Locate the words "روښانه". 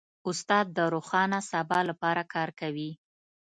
0.93-1.39